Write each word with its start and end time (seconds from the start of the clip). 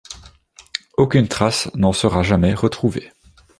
Aucune 0.97 1.27
trace 1.27 1.69
n'en 1.75 1.93
sera 1.93 2.23
jamais 2.23 2.55
retrouvée. 2.55 3.11